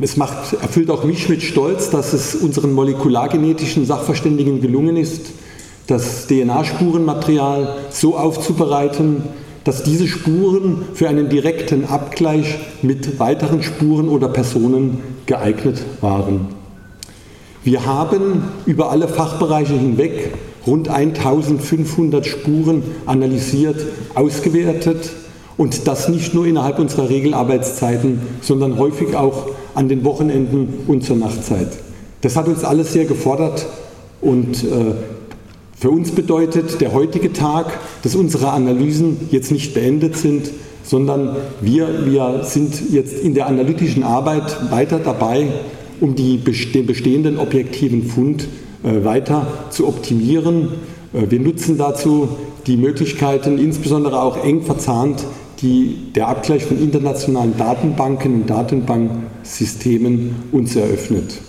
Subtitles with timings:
[0.00, 5.30] Es macht, erfüllt auch mich mit Stolz, dass es unseren molekulargenetischen Sachverständigen gelungen ist,
[5.88, 9.24] das DNA-Spurenmaterial so aufzubereiten,
[9.64, 16.46] dass diese Spuren für einen direkten Abgleich mit weiteren Spuren oder Personen geeignet waren.
[17.64, 20.32] Wir haben über alle Fachbereiche hinweg
[20.64, 23.84] rund 1500 Spuren analysiert,
[24.14, 25.10] ausgewertet
[25.58, 31.16] und das nicht nur innerhalb unserer Regelarbeitszeiten, sondern häufig auch an den Wochenenden und zur
[31.16, 31.68] Nachtzeit.
[32.22, 33.66] Das hat uns alles sehr gefordert
[34.22, 34.94] und äh,
[35.76, 40.50] für uns bedeutet der heutige Tag, dass unsere Analysen jetzt nicht beendet sind,
[40.82, 45.48] sondern wir, wir sind jetzt in der analytischen Arbeit weiter dabei,
[46.00, 48.48] um die, den bestehenden objektiven Fund
[48.82, 50.70] äh, weiter zu optimieren.
[51.12, 52.28] Äh, wir nutzen dazu
[52.66, 55.24] die Möglichkeiten, insbesondere auch eng verzahnt
[55.60, 61.40] die der Abgleich von internationalen Datenbanken und Datenbanksystemen uns eröffnet.